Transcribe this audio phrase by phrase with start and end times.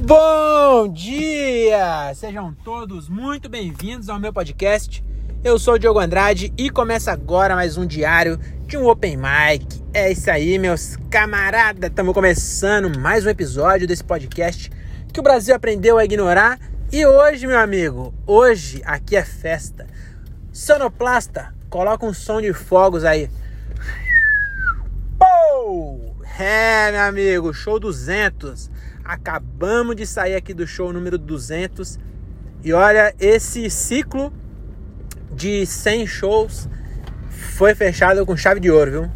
[0.00, 2.14] Bom dia!
[2.14, 5.04] Sejam todos muito bem-vindos ao meu podcast.
[5.42, 9.82] Eu sou o Diogo Andrade e começa agora mais um diário de um Open Mic.
[9.92, 11.90] É isso aí, meus camaradas!
[11.90, 14.70] Estamos começando mais um episódio desse podcast
[15.12, 16.60] que o Brasil aprendeu a ignorar.
[16.92, 19.84] E hoje, meu amigo, hoje aqui é festa.
[20.52, 23.28] Sonoplasta, coloca um som de fogos aí.
[25.18, 26.16] Pou!
[26.38, 28.70] É, meu amigo, show 200.
[29.08, 31.98] Acabamos de sair aqui do show número 200.
[32.62, 34.30] E olha, esse ciclo
[35.34, 36.68] de 100 shows
[37.30, 39.10] foi fechado com chave de ouro, viu?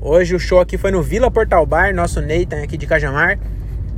[0.00, 3.38] Hoje o show aqui foi no Vila Portal Bar, nosso Nathan aqui de Cajamar.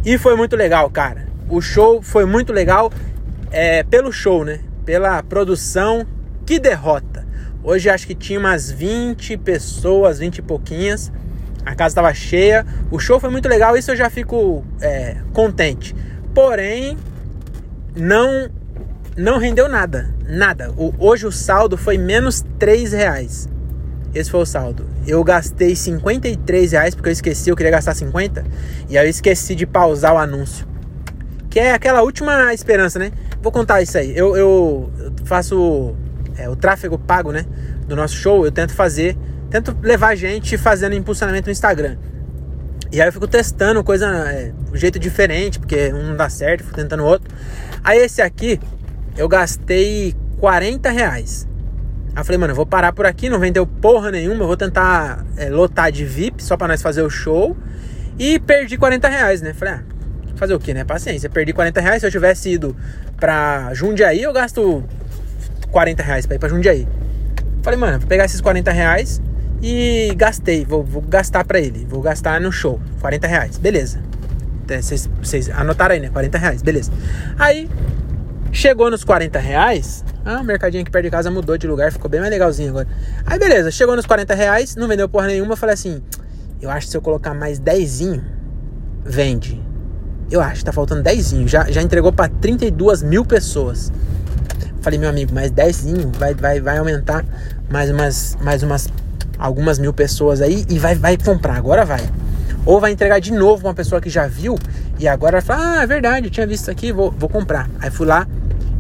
[0.04, 1.28] E foi muito legal, cara.
[1.48, 2.92] O show foi muito legal
[3.52, 4.58] é, pelo show, né?
[4.84, 6.04] Pela produção.
[6.44, 7.24] Que derrota!
[7.62, 11.12] Hoje acho que tinha umas 20 pessoas, 20 e pouquinhas.
[11.66, 12.64] A casa estava cheia.
[12.92, 15.94] O show foi muito legal, isso eu já fico é, contente.
[16.32, 16.96] Porém,
[17.96, 18.48] não
[19.16, 20.14] não rendeu nada.
[20.28, 20.70] Nada.
[20.76, 23.48] O, hoje o saldo foi menos 3 reais.
[24.14, 24.86] Esse foi o saldo.
[25.06, 28.44] Eu gastei 53 reais porque eu esqueci, eu queria gastar 50.
[28.88, 30.66] E aí eu esqueci de pausar o anúncio.
[31.50, 33.10] Que é aquela última esperança, né?
[33.42, 34.16] Vou contar isso aí.
[34.16, 34.92] Eu, eu
[35.24, 35.94] faço
[36.36, 37.44] é, o tráfego pago, né?
[37.88, 38.44] Do nosso show.
[38.44, 39.16] Eu tento fazer,
[39.62, 41.96] tento levar gente fazendo impulsionamento no Instagram.
[42.92, 46.62] E aí eu fico testando coisa, é, um jeito diferente, porque um não dá certo,
[46.62, 47.34] fico tentando outro.
[47.82, 48.60] Aí esse aqui,
[49.16, 51.48] eu gastei 40 reais.
[52.14, 54.56] Aí eu falei, mano, eu vou parar por aqui, não vendeu porra nenhuma, eu vou
[54.56, 57.56] tentar é, lotar de VIP só pra nós fazer o show.
[58.18, 59.52] E perdi 40 reais, né?
[59.52, 59.82] Falei, ah,
[60.36, 60.84] fazer o que, né?
[60.84, 62.00] Paciência, perdi 40 reais.
[62.00, 62.76] Se eu tivesse ido
[63.16, 64.84] pra Jundiaí, eu gasto
[65.70, 66.86] 40 reais pra ir pra Jundiaí.
[67.62, 69.20] Falei, mano, vou pegar esses 40 reais
[69.62, 74.00] e gastei, vou, vou gastar pra ele, vou gastar no show, 40 reais, beleza.
[75.22, 76.08] Vocês anotaram aí, né?
[76.08, 76.90] 40 reais, beleza.
[77.38, 77.68] Aí
[78.56, 80.02] Chegou nos 40 reais.
[80.24, 82.88] Ah, o mercadinho aqui perto de casa mudou de lugar, ficou bem mais legalzinho agora.
[83.26, 85.56] Aí beleza, chegou nos 40 reais, não vendeu porra nenhuma.
[85.56, 86.02] Falei assim:
[86.62, 88.22] eu acho que se eu colocar mais 10,
[89.04, 89.62] vende.
[90.30, 91.30] Eu acho, tá faltando 10.
[91.46, 93.92] Já, já entregou para 32 mil pessoas.
[94.80, 95.84] Falei, meu amigo, mais 10
[96.18, 97.22] vai, vai, vai aumentar
[97.68, 98.88] mais umas, mais umas
[99.38, 101.56] algumas mil pessoas aí e vai, vai comprar.
[101.56, 102.00] Agora vai.
[102.64, 104.58] Ou vai entregar de novo uma pessoa que já viu
[104.98, 107.70] e agora vai falar: Ah, é verdade, eu tinha visto aqui, vou, vou comprar.
[107.80, 108.26] Aí fui lá,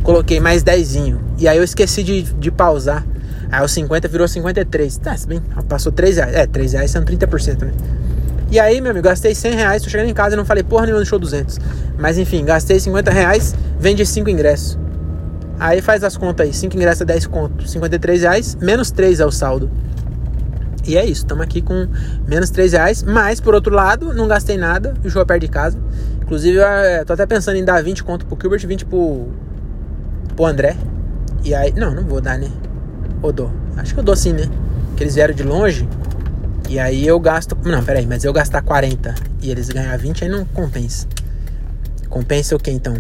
[0.02, 0.96] coloquei mais 10.
[1.38, 3.06] E aí eu esqueci de, de pausar.
[3.50, 4.96] Aí o 50 virou 53.
[4.98, 6.34] Tá, se bem, passou 3 reais.
[6.34, 7.72] É, 3 reais são 30%, né?
[8.50, 9.82] E aí, meu amigo, gastei 100 reais.
[9.82, 11.58] Tô chegando em casa e não falei porra nenhuma no show 200.
[11.98, 14.78] Mas enfim, gastei 50 reais, vende 5 ingressos.
[15.58, 19.26] Aí faz as contas aí: 5 ingressos é 10 conto, 53 reais, menos 3 é
[19.26, 19.70] o saldo.
[20.86, 21.88] E é isso, estamos aqui com
[22.26, 23.02] menos 3 reais.
[23.02, 24.94] Mas, por outro lado, não gastei nada.
[25.04, 25.78] O show é perto de casa.
[26.22, 29.28] Inclusive, eu é, tô até pensando em dar 20 conto pro Gilbert, 20 pro,
[30.34, 30.76] pro André.
[31.44, 31.72] E aí.
[31.72, 32.50] Não, não vou dar, né?
[33.20, 33.50] Ou dou?
[33.76, 34.48] Acho que eu dou sim, né?
[34.88, 35.88] Porque eles vieram de longe.
[36.68, 37.56] E aí eu gasto.
[37.64, 41.06] Não, peraí, mas eu gastar 40 e eles ganhar 20 aí não compensa.
[42.08, 42.96] Compensa o que então?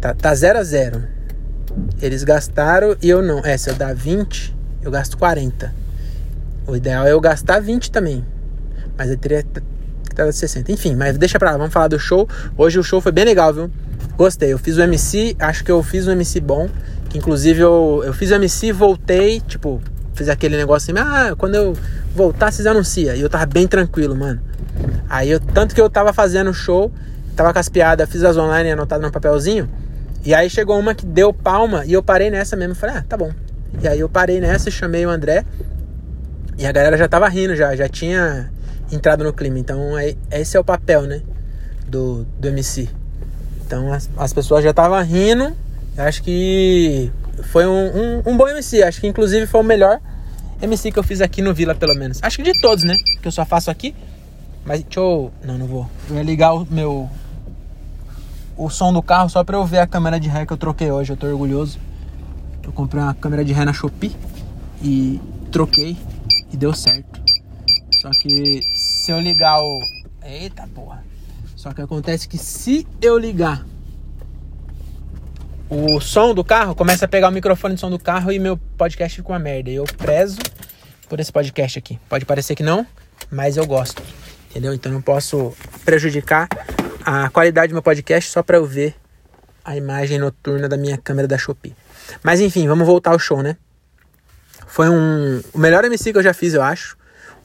[0.00, 1.02] Tá, tá 0 a 0
[2.00, 3.40] Eles gastaram e eu não.
[3.44, 5.87] É, se eu dar 20, eu gasto 40.
[6.68, 8.22] O ideal é eu gastar 20 também.
[8.96, 9.48] Mas eu teria que
[10.14, 10.70] dar 60.
[10.70, 12.28] Enfim, mas deixa pra lá, vamos falar do show.
[12.58, 13.70] Hoje o show foi bem legal, viu?
[14.18, 14.52] Gostei.
[14.52, 16.68] Eu fiz o MC, acho que eu fiz um MC bom.
[17.08, 19.80] Que inclusive eu, eu fiz o MC, voltei, tipo,
[20.12, 21.74] fiz aquele negócio assim, ah, quando eu
[22.14, 23.16] voltar, vocês anunciam.
[23.16, 24.38] E eu tava bem tranquilo, mano.
[25.08, 26.92] Aí eu, tanto que eu tava fazendo o show,
[27.34, 29.66] tava com as piadas, fiz as online anotado no papelzinho.
[30.22, 32.74] E aí chegou uma que deu palma e eu parei nessa mesmo.
[32.74, 33.32] Falei, ah, tá bom.
[33.80, 35.46] E aí eu parei nessa e chamei o André.
[36.58, 38.50] E a galera já tava rindo, já, já tinha
[38.90, 39.60] entrado no clima.
[39.60, 41.22] Então é, esse é o papel, né?
[41.86, 42.88] Do, do MC.
[43.64, 45.56] Então as, as pessoas já estavam rindo.
[45.96, 47.12] Acho que
[47.44, 48.82] foi um, um, um, bom MC.
[48.82, 50.00] Acho que inclusive foi o melhor
[50.60, 52.18] MC que eu fiz aqui no Vila, pelo menos.
[52.22, 52.94] Acho que de todos, né?
[53.22, 53.94] Que eu só faço aqui.
[54.64, 55.30] Mas deixa eu.
[55.44, 55.88] Não, não vou.
[56.10, 57.08] Eu ia ligar o meu.
[58.56, 60.90] O som do carro só pra eu ver a câmera de ré que eu troquei
[60.90, 61.12] hoje.
[61.12, 61.78] Eu tô orgulhoso.
[62.64, 64.14] Eu comprei uma câmera de ré na Shopee
[64.82, 65.20] e
[65.52, 65.96] troquei
[66.58, 67.20] deu certo.
[67.92, 69.80] Só que se eu ligar o.
[70.24, 71.02] Eita porra!
[71.56, 73.64] Só que acontece que se eu ligar
[75.70, 78.56] o som do carro, começa a pegar o microfone de som do carro e meu
[78.56, 79.70] podcast fica uma merda.
[79.70, 80.38] E eu prezo
[81.08, 81.98] por esse podcast aqui.
[82.08, 82.86] Pode parecer que não,
[83.30, 84.02] mas eu gosto.
[84.50, 84.74] Entendeu?
[84.74, 85.54] Então não posso
[85.84, 86.48] prejudicar
[87.04, 88.94] a qualidade do meu podcast só para eu ver
[89.64, 91.74] a imagem noturna da minha câmera da Shopee.
[92.22, 93.56] Mas enfim, vamos voltar ao show, né?
[94.78, 96.96] Foi um, o melhor MC que eu já fiz, eu acho.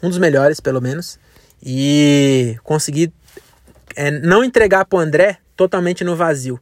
[0.03, 1.17] Um dos melhores, pelo menos.
[1.65, 3.11] E consegui
[3.95, 6.61] é, não entregar pro André totalmente no vazio.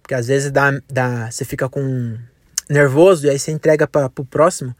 [0.00, 2.16] Porque às vezes dá, dá, você fica com
[2.70, 4.76] nervoso e aí você entrega para pro próximo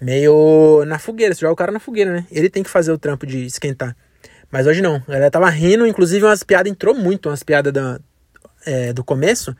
[0.00, 1.34] meio na fogueira.
[1.34, 2.26] Você joga o cara na fogueira, né?
[2.30, 3.96] Ele tem que fazer o trampo de esquentar.
[4.52, 5.02] Mas hoje não.
[5.08, 7.98] Ela tava rindo, inclusive umas piadas, entrou muito umas piadas da,
[8.64, 9.52] é, do começo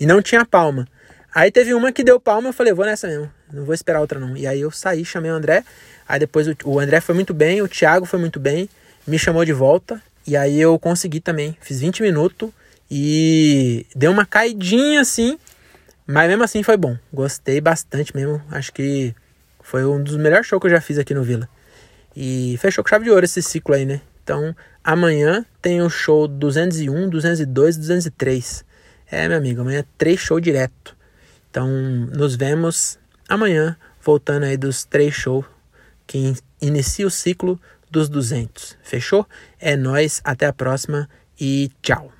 [0.00, 0.88] e não tinha palma.
[1.36, 4.18] Aí teve uma que deu palma, eu falei, vou nessa mesmo, não vou esperar outra
[4.18, 4.34] não.
[4.38, 5.64] E aí eu saí, chamei o André,
[6.08, 8.70] aí depois o, o André foi muito bem, o Thiago foi muito bem,
[9.06, 12.48] me chamou de volta, e aí eu consegui também, fiz 20 minutos
[12.90, 15.38] e deu uma caidinha assim,
[16.06, 19.14] mas mesmo assim foi bom, gostei bastante mesmo, acho que
[19.60, 21.46] foi um dos melhores shows que eu já fiz aqui no Vila.
[22.16, 24.00] E fechou com chave de ouro esse ciclo aí, né?
[24.24, 28.64] Então, amanhã tem o show 201, 202, 203.
[29.10, 30.95] É, meu amigo, amanhã é três shows direto.
[31.56, 31.70] Então,
[32.12, 35.46] nos vemos amanhã, voltando aí dos três shows
[36.06, 37.58] que inicia o ciclo
[37.90, 38.76] dos 200.
[38.82, 39.26] Fechou?
[39.58, 41.08] É nós, até a próxima
[41.40, 42.12] e tchau.